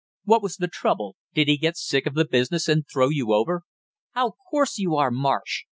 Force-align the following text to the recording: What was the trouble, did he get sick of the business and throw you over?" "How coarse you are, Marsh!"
What 0.23 0.41
was 0.41 0.55
the 0.57 0.67
trouble, 0.67 1.15
did 1.35 1.47
he 1.47 1.57
get 1.57 1.77
sick 1.77 2.07
of 2.07 2.15
the 2.15 2.25
business 2.25 2.67
and 2.67 2.85
throw 2.91 3.09
you 3.09 3.33
over?" 3.33 3.61
"How 4.13 4.33
coarse 4.49 4.79
you 4.79 4.95
are, 4.95 5.11
Marsh!" 5.11 5.65